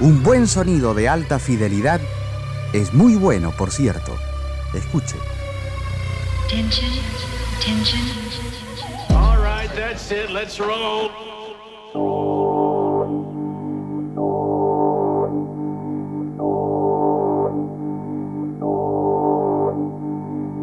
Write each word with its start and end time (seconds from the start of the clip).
Un 0.00 0.22
buen 0.22 0.46
sonido 0.46 0.94
de 0.94 1.08
alta 1.08 1.40
fidelidad 1.40 2.00
es 2.72 2.94
muy 2.94 3.16
bueno, 3.16 3.50
por 3.50 3.72
cierto. 3.72 4.16
Escuche. 4.72 5.16
Tension, 6.48 6.88
tension. 7.60 8.00
All 9.10 9.38
right, 9.38 9.68
that's 9.74 10.12
it. 10.12 10.30
Let's 10.30 10.60
roll. 10.60 11.10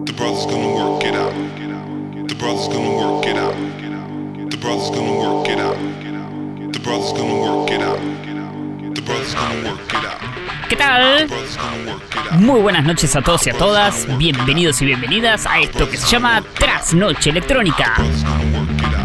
The 0.06 0.14
brother's 0.14 0.46
gonna 0.46 0.76
work 0.76 1.04
it 1.04 1.16
out. 1.16 1.34
The 2.30 2.36
brother's 2.36 2.70
gonna 2.70 2.96
work 2.96 3.26
it 3.26 3.38
out. 3.38 3.56
The 4.50 4.58
brother's 4.58 4.90
gonna 4.92 5.20
work 5.20 5.50
it 5.50 5.60
out. 5.60 5.78
The 6.72 6.80
brother's 6.80 7.12
gonna 7.12 7.42
work 7.42 7.70
it 7.72 7.82
out. 7.82 8.25
¿Qué 10.70 10.76
tal? 10.76 11.28
Muy 12.40 12.60
buenas 12.62 12.84
noches 12.84 13.16
a 13.16 13.22
todos 13.22 13.46
y 13.48 13.50
a 13.50 13.54
todas. 13.54 14.08
Bienvenidos 14.18 14.82
y 14.82 14.86
bienvenidas 14.86 15.46
a 15.46 15.60
esto 15.60 15.90
que 15.90 15.98
se 15.98 16.08
llama 16.08 16.44
Trasnoche 16.58 17.30
Electrónica. 17.30 17.96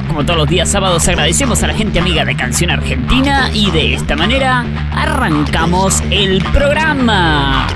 Como 0.09 0.25
todos 0.25 0.39
los 0.39 0.49
días 0.49 0.69
sábados 0.69 1.07
agradecemos 1.09 1.63
a 1.63 1.69
la 1.69 1.75
gente 1.75 2.01
amiga 2.01 2.25
de 2.25 2.37
Canción 2.37 2.71
Argentina 2.71 3.51
y 3.53 3.71
de 3.71 3.95
esta 3.95 4.17
manera 4.17 4.65
arrancamos 4.93 6.03
el 6.11 6.43
programa. 6.53 7.67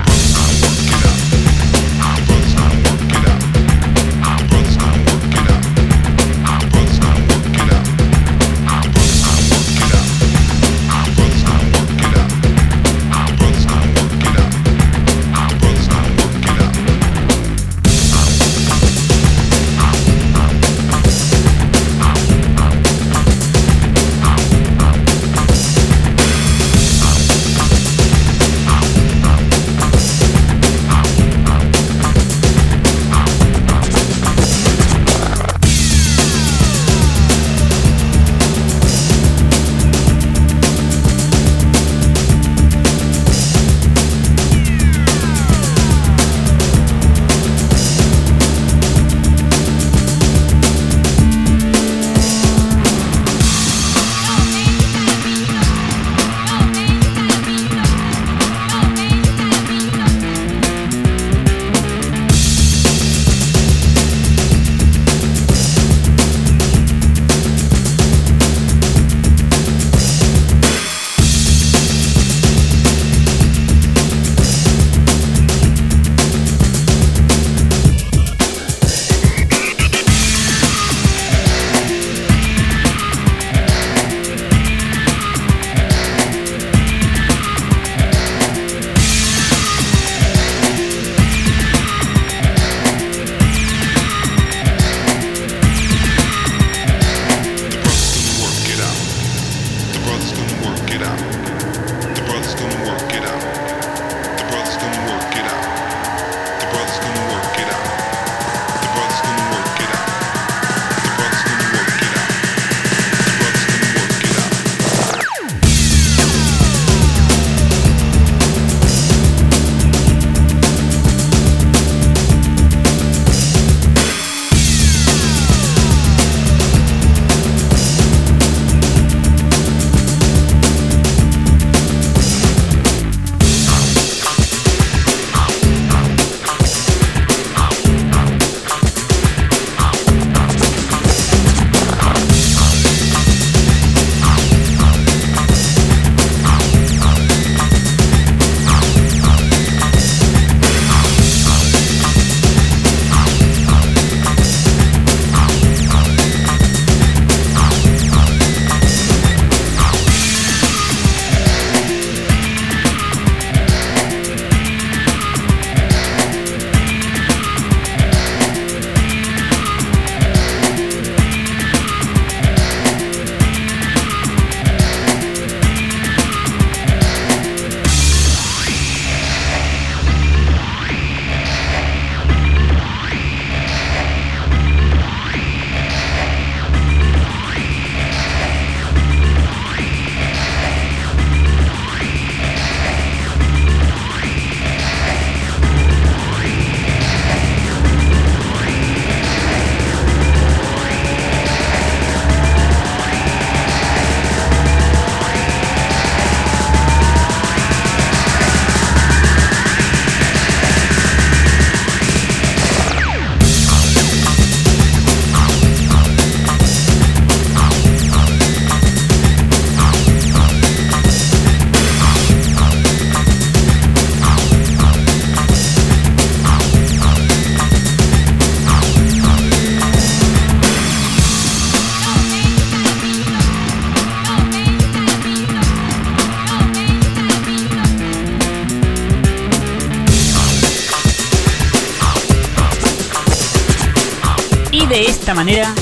Y 244.85 244.87
de 244.87 245.05
esta 245.05 245.33
manera 245.33 245.73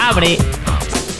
abre 0.00 0.36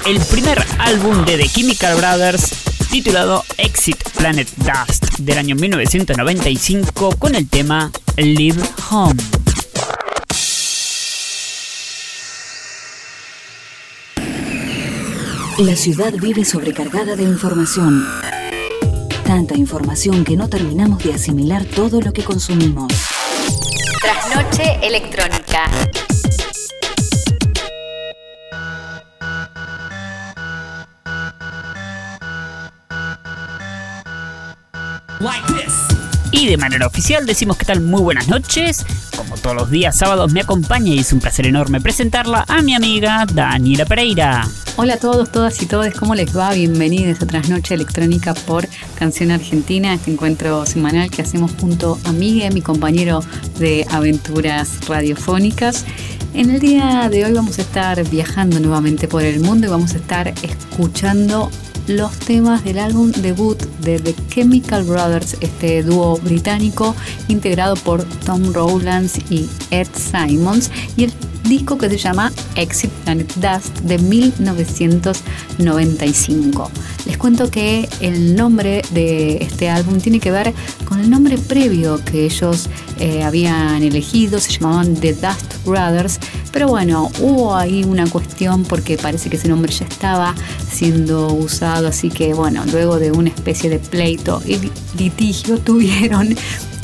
el 0.05 0.19
primer 0.21 0.65
álbum 0.79 1.25
de 1.25 1.37
The 1.37 1.49
Chemical 1.49 1.97
Brothers 1.97 2.51
titulado 2.91 3.45
Exit 3.57 4.03
Planet 4.17 4.49
Dust 4.57 5.19
del 5.19 5.39
año 5.39 5.55
1995 5.55 7.15
con 7.19 7.37
el 7.37 7.49
tema 7.49 7.93
Live 8.17 8.61
Home. 8.91 9.23
La 15.59 15.77
ciudad 15.77 16.13
vive 16.15 16.45
sobrecargada 16.45 17.15
de 17.15 17.23
información. 17.23 18.07
Tanta 19.25 19.57
información 19.57 20.25
que 20.25 20.37
no 20.37 20.49
terminamos 20.49 21.05
de 21.05 21.15
asimilar 21.15 21.65
todo 21.65 22.01
lo 22.01 22.13
que 22.13 22.25
consumimos. 22.25 22.93
Trasnoche 24.01 24.81
electrónica. 24.83 25.71
Y 36.33 36.47
de 36.47 36.57
manera 36.57 36.87
oficial 36.87 37.27
decimos 37.27 37.59
que 37.59 37.67
tal 37.67 37.83
muy 37.83 38.01
buenas 38.01 38.29
noches. 38.29 38.87
Como 39.15 39.37
todos 39.37 39.55
los 39.55 39.71
días 39.71 39.99
sábados 39.99 40.33
me 40.33 40.41
acompaña 40.41 40.95
y 40.95 41.01
es 41.01 41.13
un 41.13 41.21
placer 41.21 41.47
enorme 41.47 41.81
presentarla 41.81 42.47
a 42.49 42.63
mi 42.63 42.75
amiga 42.75 43.27
Daniela 43.31 43.85
Pereira. 43.85 44.49
Hola 44.77 44.95
a 44.95 44.97
todos, 44.97 45.31
todas 45.31 45.61
y 45.61 45.67
todos, 45.67 45.93
¿cómo 45.93 46.15
les 46.15 46.35
va? 46.35 46.55
Bienvenidos 46.55 47.21
a 47.21 47.27
Trasnoche 47.27 47.75
Electrónica 47.75 48.33
por 48.33 48.67
Canción 48.99 49.31
Argentina, 49.31 49.93
este 49.93 50.11
encuentro 50.11 50.65
semanal 50.65 51.11
que 51.11 51.21
hacemos 51.21 51.53
junto 51.61 51.99
a 52.05 52.13
Miguel, 52.13 52.55
mi 52.55 52.63
compañero 52.63 53.23
de 53.59 53.87
aventuras 53.91 54.79
radiofónicas. 54.89 55.85
En 56.33 56.49
el 56.49 56.61
día 56.61 57.11
de 57.11 57.27
hoy 57.27 57.33
vamos 57.35 57.59
a 57.59 57.63
estar 57.63 58.09
viajando 58.09 58.59
nuevamente 58.59 59.07
por 59.07 59.23
el 59.23 59.41
mundo 59.41 59.67
y 59.67 59.71
vamos 59.71 59.93
a 59.93 59.99
estar 59.99 60.33
escuchando 60.43 61.51
los 61.91 62.19
temas 62.19 62.65
del 62.65 62.79
álbum 62.79 63.11
debut 63.11 63.61
de 63.81 63.99
The 63.99 64.15
Chemical 64.29 64.85
Brothers, 64.85 65.37
este 65.41 65.83
dúo 65.83 66.17
británico 66.19 66.95
integrado 67.29 67.75
por 67.77 68.05
Tom 68.05 68.53
Rowlands 68.53 69.19
y 69.31 69.49
Ed 69.71 69.89
Simons, 69.95 70.71
y 70.97 71.05
el 71.05 71.13
disco 71.45 71.79
que 71.79 71.89
se 71.91 71.99
llama 71.99 72.33
Exit 72.55 72.91
Planet 73.05 73.35
Dust 73.35 73.79
de 73.81 73.99
1995. 73.99 76.71
Les 77.07 77.19
cuento 77.19 77.51
que 77.51 77.89
el 78.01 78.37
nombre 78.37 78.83
de 78.91 79.39
este 79.39 79.69
álbum 79.69 79.99
tiene 79.99 80.21
que 80.21 80.31
ver 80.31 80.55
con 80.85 81.01
el 81.01 81.11
nombre 81.11 81.37
previo 81.39 82.01
que 82.05 82.27
ellos 82.27 82.69
eh, 82.99 83.25
habían 83.25 83.83
elegido, 83.83 84.39
se 84.39 84.53
llamaban 84.53 84.95
The 84.95 85.15
Dust 85.15 85.57
Brothers, 85.65 86.21
pero 86.53 86.69
bueno, 86.69 87.11
hubo 87.21 87.55
ahí 87.55 87.85
una 87.85 88.09
cuestión 88.09 88.65
porque 88.65 88.97
parece 88.97 89.31
que 89.31 89.37
ese 89.37 89.49
nombre 89.49 89.73
ya 89.73 89.87
estaba 89.87 90.35
siendo 90.71 91.33
usado, 91.33 91.89
así 91.89 92.09
que 92.09 92.35
bueno, 92.35 92.65
luego 92.73 92.99
de 92.99 93.13
una 93.13 93.29
especie 93.29 93.71
de 93.71 93.79
pleito 93.79 94.43
y 94.45 94.59
litigio 94.99 95.59
tuvieron 95.65 96.35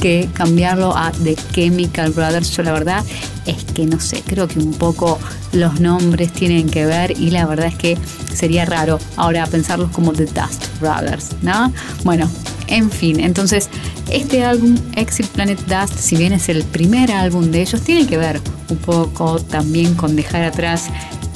que 0.00 0.28
cambiarlo 0.34 0.96
a 0.96 1.10
The 1.10 1.36
Chemical 1.52 2.12
Brothers. 2.12 2.50
Yo 2.50 2.62
la 2.62 2.72
verdad 2.72 3.04
es 3.46 3.64
que 3.64 3.86
no 3.86 3.98
sé, 4.00 4.22
creo 4.26 4.46
que 4.46 4.58
un 4.58 4.74
poco 4.74 5.18
los 5.52 5.80
nombres 5.80 6.32
tienen 6.32 6.68
que 6.68 6.86
ver 6.86 7.12
y 7.18 7.30
la 7.30 7.46
verdad 7.46 7.66
es 7.66 7.76
que 7.76 7.98
sería 8.32 8.64
raro 8.64 8.98
ahora 9.16 9.46
pensarlos 9.46 9.90
como 9.90 10.12
The 10.12 10.26
Dust 10.26 10.66
Brothers, 10.80 11.30
¿no? 11.42 11.72
Bueno, 12.04 12.28
en 12.68 12.90
fin, 12.90 13.20
entonces 13.20 13.68
este 14.10 14.44
álbum 14.44 14.76
Exit 14.94 15.26
Planet 15.28 15.58
Dust, 15.66 15.98
si 15.98 16.16
bien 16.16 16.32
es 16.32 16.48
el 16.48 16.64
primer 16.64 17.10
álbum 17.12 17.50
de 17.50 17.62
ellos, 17.62 17.80
tiene 17.82 18.06
que 18.06 18.16
ver 18.16 18.40
un 18.68 18.76
poco 18.78 19.40
también 19.40 19.94
con 19.94 20.16
dejar 20.16 20.44
atrás 20.44 20.86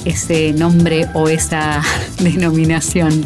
ese 0.05 0.53
nombre 0.53 1.07
o 1.13 1.27
esa 1.29 1.81
denominación. 2.19 3.25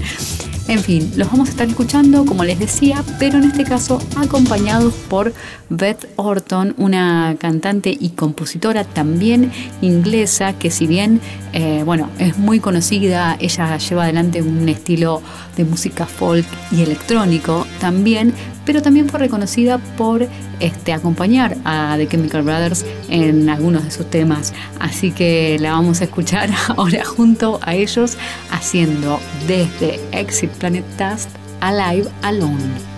En 0.67 0.79
fin, 0.79 1.11
los 1.15 1.29
vamos 1.29 1.49
a 1.49 1.51
estar 1.51 1.67
escuchando, 1.67 2.25
como 2.25 2.43
les 2.43 2.57
decía, 2.57 3.03
pero 3.19 3.37
en 3.37 3.43
este 3.43 3.63
caso 3.63 4.01
acompañados 4.17 4.95
por 5.07 5.31
Beth 5.69 6.09
Orton, 6.15 6.73
una 6.77 7.35
cantante 7.39 7.95
y 7.97 8.09
compositora 8.09 8.83
también 8.83 9.51
inglesa 9.81 10.53
que 10.53 10.71
si 10.71 10.87
bien, 10.87 11.21
eh, 11.53 11.83
bueno, 11.85 12.09
es 12.17 12.39
muy 12.39 12.59
conocida, 12.59 13.37
ella 13.39 13.77
lleva 13.77 14.05
adelante 14.05 14.41
un 14.41 14.67
estilo 14.67 15.21
de 15.55 15.65
música 15.65 16.07
folk 16.07 16.47
y 16.71 16.81
electrónico 16.81 17.67
también, 17.79 18.33
pero 18.65 18.81
también 18.81 19.09
fue 19.09 19.19
reconocida 19.19 19.77
por 19.77 20.27
este, 20.59 20.93
acompañar 20.93 21.55
a 21.65 21.95
The 21.97 22.07
Chemical 22.07 22.43
Brothers 22.43 22.85
en 23.09 23.49
algunos 23.49 23.83
de 23.83 23.91
sus 23.91 24.09
temas. 24.09 24.53
Así 24.79 25.11
que 25.11 25.57
la 25.59 25.71
vamos 25.71 26.01
a 26.01 26.05
escuchar 26.05 26.49
ahora 26.77 27.03
junto 27.05 27.59
a 27.61 27.75
ellos 27.75 28.17
haciendo 28.51 29.19
desde 29.47 29.99
Exit 30.11 30.51
Planet 30.51 30.85
Dust 30.97 31.29
Alive 31.61 32.09
Alone. 32.21 32.94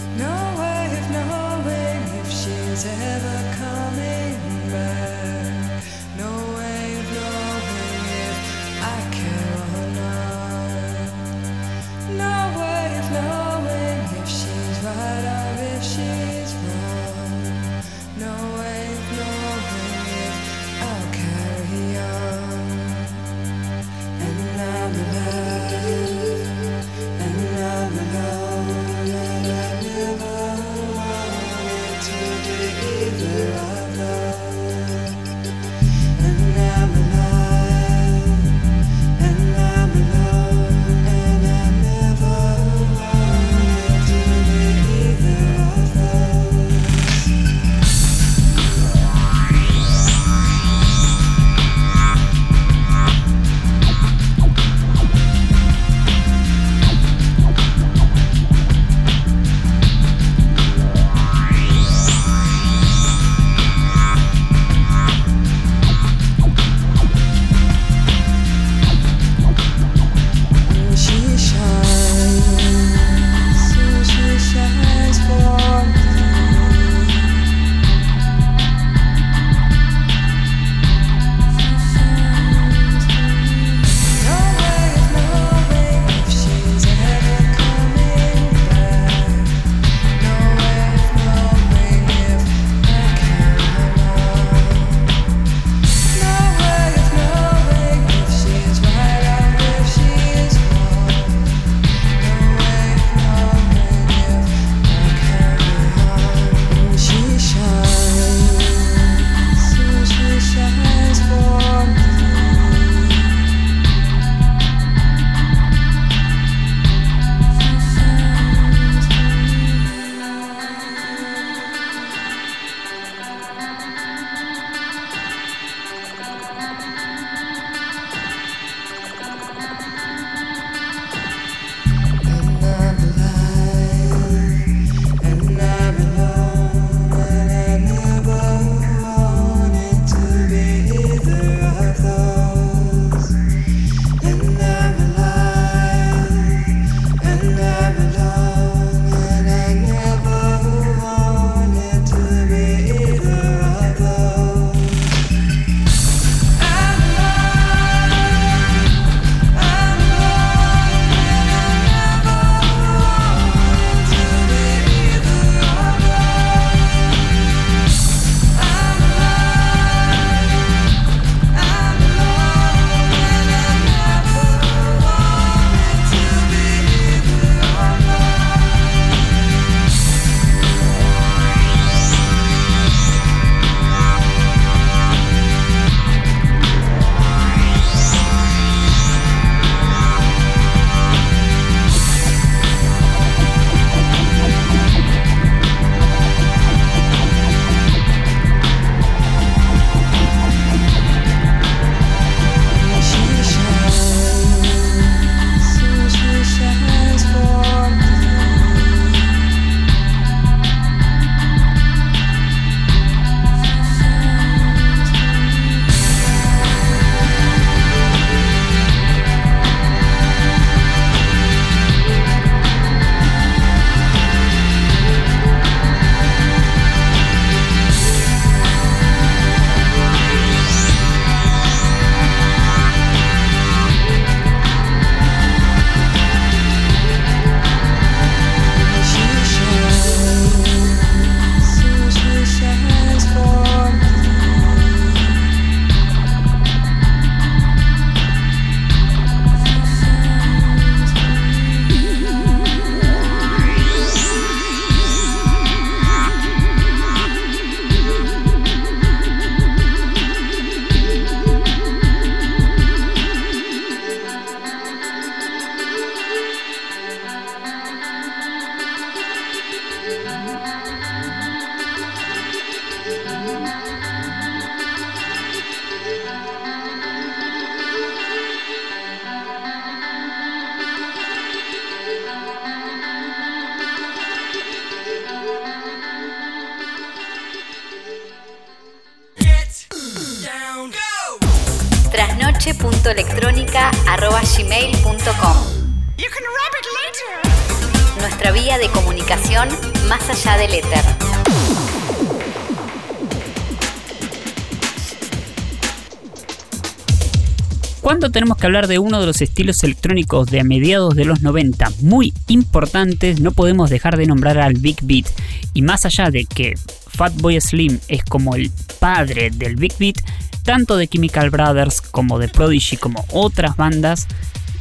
Tenemos 308.32 308.58
que 308.58 308.66
hablar 308.66 308.88
de 308.88 309.00
uno 309.00 309.20
de 309.20 309.26
los 309.26 309.42
estilos 309.42 309.84
electrónicos 309.84 310.48
de 310.48 310.60
a 310.60 310.64
mediados 310.64 311.16
de 311.16 311.26
los 311.26 311.42
90 311.42 311.92
muy 312.02 312.34
importantes, 312.48 313.40
no 313.40 313.52
podemos 313.52 313.90
dejar 313.90 314.18
de 314.18 314.28
nombrar 314.28 314.58
al 314.58 314.74
Big 314.74 314.98
Beat. 315.02 315.26
Y 315.74 315.82
más 315.82 316.06
allá 316.06 316.30
de 316.30 316.46
que 316.46 316.76
Fatboy 317.08 317.60
Slim 317.60 318.00
es 318.08 318.24
como 318.24 318.56
el 318.56 318.72
padre 319.00 319.50
del 319.50 319.76
Big 319.76 319.94
Beat, 319.98 320.18
tanto 320.64 320.98
de 320.98 321.08
Chemical 321.08 321.50
Brothers 321.50 322.02
como 322.02 322.38
de 322.40 322.50
Prodigy 322.50 322.98
como 322.98 323.26
otras 323.32 323.78
bandas 323.78 324.28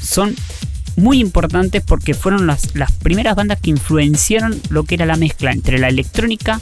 son 0.01 0.35
muy 0.97 1.21
importantes 1.21 1.83
porque 1.87 2.15
fueron 2.15 2.47
las 2.47 2.93
primeras 3.03 3.37
bandas 3.37 3.61
que 3.61 3.71
influenciaron 3.71 4.61
lo 4.71 4.85
que 4.85 4.97
era 4.97 5.07
la 5.07 5.17
mezcla 5.17 5.53
entre 5.53 5.79
la 5.79 5.89
electrónica 5.89 6.61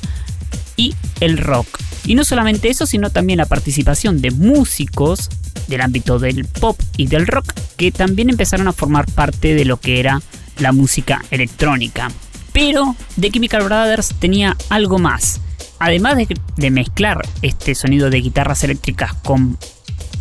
y 0.76 0.94
el 1.20 1.38
rock. 1.38 1.78
Y 2.04 2.14
no 2.14 2.24
solamente 2.24 2.68
eso, 2.68 2.86
sino 2.86 3.10
también 3.10 3.38
la 3.38 3.46
participación 3.46 4.20
de 4.20 4.30
músicos 4.30 5.30
del 5.68 5.80
ámbito 5.80 6.18
del 6.18 6.44
pop 6.44 6.78
y 6.96 7.06
del 7.06 7.26
rock 7.26 7.52
que 7.76 7.90
también 7.90 8.30
empezaron 8.30 8.68
a 8.68 8.72
formar 8.72 9.06
parte 9.06 9.54
de 9.54 9.64
lo 9.64 9.78
que 9.78 10.00
era 10.00 10.20
la 10.58 10.72
música 10.72 11.24
electrónica. 11.30 12.10
Pero 12.52 12.94
The 13.20 13.30
Chemical 13.30 13.64
Brothers 13.64 14.14
tenía 14.18 14.56
algo 14.68 14.98
más. 14.98 15.40
Además 15.78 16.16
de, 16.56 16.70
mezclar 16.70 17.26
este 17.42 17.74
sonido 17.74 18.10
de 18.10 18.20
guitarras 18.20 18.62
eléctricas 18.62 19.12
con 19.14 19.58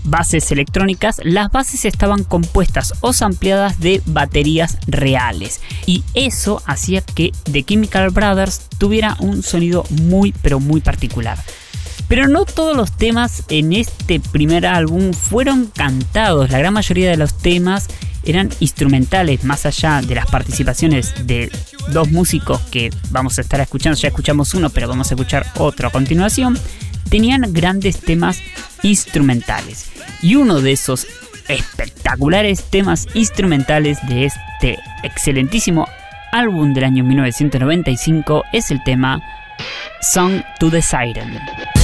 bases 0.03 0.51
electrónicas, 0.51 1.21
las 1.23 1.51
bases 1.51 1.85
estaban 1.85 2.23
compuestas 2.23 2.95
o 3.01 3.13
sampleadas 3.13 3.79
de 3.79 4.01
baterías 4.05 4.77
reales. 4.87 5.61
Y 5.85 6.03
eso 6.15 6.61
hacía 6.65 7.01
que 7.01 7.31
The 7.51 7.63
Chemical 7.63 8.09
Brothers 8.09 8.67
tuviera 8.77 9.15
un 9.19 9.43
sonido 9.43 9.85
muy 9.89 10.33
pero 10.41 10.59
muy 10.59 10.81
particular. 10.81 11.37
Pero 12.07 12.27
no 12.27 12.45
todos 12.45 12.75
los 12.75 12.91
temas 12.91 13.43
en 13.50 13.74
este 13.74 14.19
primer 14.19 14.65
álbum 14.65 15.13
fueron 15.13 15.67
cantados, 15.67 16.51
la 16.51 16.60
gran 16.60 16.74
mayoría 16.74 17.10
de 17.10 17.17
los 17.17 17.38
temas 17.38 17.88
eran 18.25 18.50
instrumentales, 18.60 19.43
más 19.43 19.65
allá 19.65 20.01
de 20.01 20.15
las 20.15 20.27
participaciones 20.27 21.13
de 21.25 21.51
dos 21.89 22.10
músicos 22.12 22.62
que 22.72 22.89
vamos 23.10 23.38
a 23.38 23.41
estar 23.41 23.60
escuchando, 23.60 24.00
ya 24.00 24.07
escuchamos 24.07 24.53
uno, 24.53 24.69
pero 24.69 24.88
vamos 24.88 25.12
a 25.12 25.15
escuchar 25.15 25.45
otro 25.57 25.88
a 25.88 25.91
continuación, 25.91 26.57
tenían 27.10 27.51
grandes 27.51 28.00
temas 28.00 28.39
instrumentales. 28.81 29.91
Y 30.22 30.36
uno 30.36 30.62
de 30.62 30.72
esos 30.72 31.05
espectaculares 31.48 32.63
temas 32.63 33.07
instrumentales 33.13 33.98
de 34.07 34.25
este 34.25 34.79
excelentísimo 35.03 35.88
álbum 36.31 36.74
del 36.74 36.86
año 36.86 37.03
1995 37.03 38.43
es 38.53 38.72
el 38.72 38.81
tema 38.83 39.22
Song 40.01 40.41
to 40.60 40.72
the 40.72 40.81
Siren. 40.81 41.82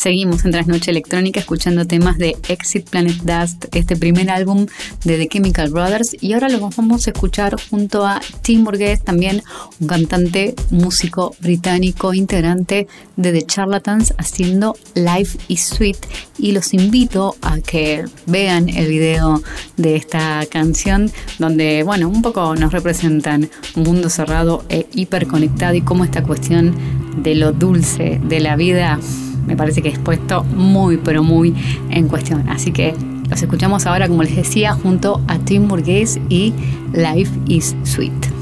Seguimos 0.00 0.46
en 0.46 0.52
Trasnoche 0.52 0.90
Electrónica 0.90 1.40
escuchando 1.40 1.86
temas 1.86 2.16
de 2.16 2.34
Exit 2.48 2.88
Planet 2.88 3.16
Dust, 3.16 3.66
este 3.74 3.96
primer 3.96 4.30
álbum 4.30 4.64
de 5.04 5.18
The 5.18 5.28
Chemical 5.28 5.68
Brothers. 5.68 6.16
Y 6.22 6.32
ahora 6.32 6.48
lo 6.48 6.58
vamos 6.58 7.06
a 7.06 7.10
escuchar 7.10 7.54
junto 7.68 8.06
a 8.06 8.18
Tim 8.40 8.64
Burgess, 8.64 9.04
también 9.04 9.42
un 9.78 9.86
cantante, 9.86 10.54
músico 10.70 11.36
británico, 11.42 12.14
integrante 12.14 12.88
de 13.18 13.32
The 13.32 13.42
Charlatans, 13.42 14.14
haciendo 14.16 14.74
Life 14.94 15.38
is 15.48 15.66
Sweet. 15.66 15.98
Y 16.38 16.52
los 16.52 16.72
invito 16.72 17.36
a 17.42 17.60
que 17.60 18.06
vean 18.24 18.70
el 18.70 18.86
video 18.86 19.42
de 19.76 19.96
esta 19.96 20.46
canción, 20.50 21.12
donde, 21.38 21.82
bueno, 21.82 22.08
un 22.08 22.22
poco 22.22 22.56
nos 22.56 22.72
representan 22.72 23.50
un 23.76 23.82
mundo 23.82 24.08
cerrado 24.08 24.64
e 24.70 24.86
hiperconectado 24.94 25.74
y 25.74 25.82
cómo 25.82 26.04
esta 26.04 26.22
cuestión 26.22 26.74
de 27.22 27.34
lo 27.34 27.52
dulce 27.52 28.18
de 28.24 28.40
la 28.40 28.56
vida 28.56 28.98
me 29.46 29.56
parece 29.56 29.82
que 29.82 29.88
es 29.88 29.98
puesto 29.98 30.44
muy, 30.44 30.96
pero 30.96 31.22
muy 31.22 31.54
en 31.90 32.08
cuestión. 32.08 32.48
Así 32.48 32.72
que 32.72 32.94
los 33.28 33.40
escuchamos 33.42 33.86
ahora, 33.86 34.08
como 34.08 34.22
les 34.22 34.36
decía, 34.36 34.72
junto 34.72 35.20
a 35.28 35.38
Tim 35.38 35.68
Burgess 35.68 36.18
y 36.28 36.52
Life 36.92 37.30
is 37.46 37.76
Sweet. 37.84 38.39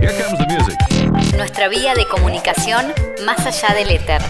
Here 0.00 0.12
comes 0.12 0.38
the 0.38 0.46
music. 0.46 0.76
Nuestra 1.36 1.68
vía 1.68 1.94
de 1.94 2.06
comunicación 2.06 2.92
más 3.24 3.44
allá 3.46 3.74
del 3.74 3.90
éter. 3.90 4.20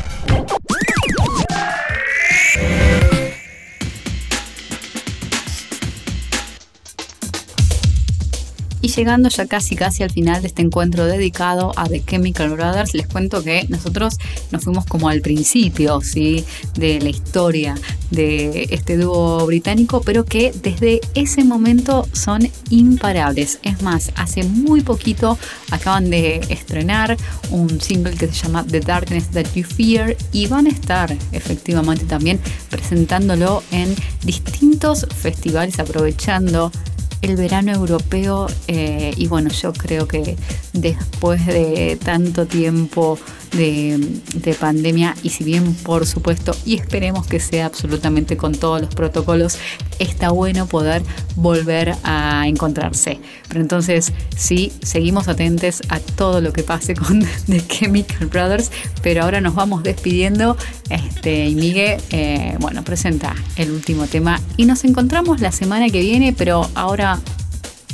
Y 8.83 8.89
llegando 8.89 9.29
ya 9.29 9.47
casi 9.47 9.77
casi 9.77 10.03
al 10.03 10.11
final 10.11 10.41
de 10.41 10.49
este 10.49 10.63
encuentro 10.63 11.05
dedicado 11.05 11.73
a 11.77 11.87
The 11.87 12.03
Chemical 12.05 12.49
Brothers, 12.51 12.95
les 12.95 13.07
cuento 13.07 13.43
que 13.43 13.67
nosotros 13.69 14.17
nos 14.53 14.65
fuimos 14.65 14.87
como 14.87 15.09
al 15.09 15.21
principio, 15.21 16.01
¿sí? 16.01 16.47
De 16.75 16.99
la 17.01 17.11
historia 17.11 17.75
de 18.11 18.69
este 18.71 18.97
dúo 18.97 19.47
británico, 19.47 20.03
pero 20.05 20.25
que 20.25 20.53
desde 20.63 21.01
ese 21.15 21.45
momento 21.45 22.09
son 22.13 22.49
imparables. 22.71 23.59
Es 23.63 23.83
más, 23.83 24.13
hace 24.17 24.43
muy 24.43 24.81
poquito 24.81 25.39
acaban 25.71 26.11
de 26.11 26.41
estrenar 26.49 27.17
un 27.51 27.81
single 27.81 28.15
que 28.15 28.27
se 28.29 28.47
llama 28.47 28.65
The 28.65 28.81
Darkness 28.81 29.29
That 29.31 29.47
You 29.55 29.65
Fear 29.65 30.17
y 30.33 30.47
van 30.47 30.67
a 30.67 30.71
estar 30.71 31.17
efectivamente 31.33 32.05
también 32.05 32.41
presentándolo 32.69 33.63
en 33.71 33.95
distintos 34.23 35.07
festivales 35.15 35.79
aprovechando 35.79 36.71
el 37.23 37.37
verano 37.37 37.73
europeo 37.73 38.47
eh, 38.67 39.13
y 39.17 39.27
bueno, 39.27 39.51
yo 39.51 39.73
creo 39.73 40.09
que 40.09 40.37
después 40.73 41.45
de 41.47 41.99
tanto 42.03 42.47
tiempo 42.47 43.19
de, 43.53 44.21
de, 44.35 44.55
pandemia 44.55 45.15
y 45.23 45.31
si 45.31 45.45
bien 45.45 45.75
por 45.75 46.07
supuesto 46.07 46.57
y 46.65 46.77
esperemos 46.77 47.27
que 47.27 47.41
sea 47.41 47.67
absolutamente 47.67 48.37
con 48.37 48.55
todos 48.55 48.81
los 48.81 48.95
protocolos, 48.95 49.59
está 49.99 50.31
bueno 50.31 50.67
poder 50.67 51.03
volver 51.37 51.95
a 52.05 52.47
encontrarse. 52.47 53.19
Pero 53.49 53.61
entonces 53.61 54.13
sí, 54.37 54.73
seguimos 54.83 55.29
atentos 55.29 55.83
a 55.89 55.99
todo 56.01 56.41
lo 56.41 56.53
que 56.53 56.63
pase 56.63 56.95
con 56.95 57.21
The 57.47 57.67
Chemical 57.67 58.27
Brothers, 58.29 58.71
pero 59.03 59.23
ahora 59.23 59.41
nos 59.41 59.55
vamos 59.55 59.83
despidiendo 59.83 60.57
este, 60.89 61.47
y 61.47 61.55
Miguel, 61.55 62.01
eh, 62.11 62.57
bueno, 62.61 62.85
presenta 62.85 63.35
el 63.57 63.71
último 63.71 64.07
tema 64.07 64.41
y 64.57 64.65
nos 64.65 64.85
encontramos 64.85 65.41
la 65.41 65.53
semana 65.53 65.89
que 65.89 66.01
viene, 66.01 66.33
pero 66.33 66.69
ahora 66.75 67.19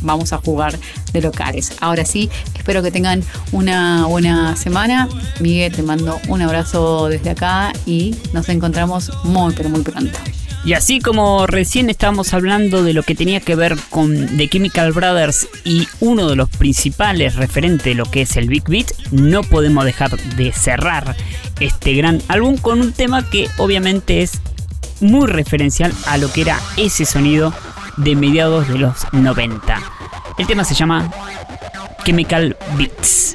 vamos 0.06 0.32
a 0.32 0.38
jugar 0.38 0.78
de 1.12 1.20
locales. 1.20 1.72
Ahora 1.80 2.04
sí, 2.04 2.30
espero 2.54 2.82
que 2.82 2.90
tengan 2.90 3.22
una 3.52 4.06
buena 4.06 4.56
semana. 4.56 5.08
Miguel, 5.40 5.72
te 5.72 5.82
mando 5.82 6.18
un 6.28 6.42
abrazo 6.42 7.08
desde 7.08 7.30
acá 7.30 7.72
y 7.84 8.14
nos 8.32 8.48
encontramos 8.48 9.12
muy, 9.24 9.52
pero 9.54 9.68
muy 9.68 9.82
pronto. 9.82 10.18
Y 10.66 10.72
así 10.72 10.98
como 10.98 11.46
recién 11.46 11.90
estábamos 11.90 12.34
hablando 12.34 12.82
de 12.82 12.92
lo 12.92 13.04
que 13.04 13.14
tenía 13.14 13.38
que 13.38 13.54
ver 13.54 13.76
con 13.88 14.36
The 14.36 14.48
Chemical 14.48 14.90
Brothers 14.90 15.46
y 15.62 15.86
uno 16.00 16.28
de 16.28 16.34
los 16.34 16.48
principales 16.48 17.36
referentes 17.36 17.84
de 17.84 17.94
lo 17.94 18.04
que 18.04 18.22
es 18.22 18.36
el 18.36 18.48
Big 18.48 18.64
Beat, 18.68 18.90
no 19.12 19.44
podemos 19.44 19.84
dejar 19.84 20.18
de 20.18 20.50
cerrar 20.50 21.14
este 21.60 21.94
gran 21.94 22.20
álbum 22.26 22.56
con 22.56 22.80
un 22.80 22.92
tema 22.92 23.30
que 23.30 23.48
obviamente 23.58 24.22
es 24.22 24.40
muy 25.00 25.28
referencial 25.28 25.92
a 26.06 26.18
lo 26.18 26.32
que 26.32 26.40
era 26.40 26.58
ese 26.76 27.04
sonido 27.04 27.54
de 27.96 28.16
mediados 28.16 28.68
de 28.68 28.78
los 28.78 29.06
90. 29.12 29.80
El 30.38 30.46
tema 30.46 30.64
se 30.64 30.74
llama 30.74 31.10
Chemical 32.04 32.56
Beats. 32.76 33.34